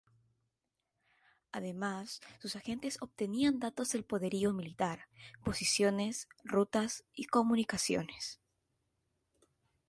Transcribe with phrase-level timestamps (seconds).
[1.51, 5.05] Además, sus agentes obtenían datos del poderío militar,
[5.45, 8.39] posiciones, rutas y comunicaciones.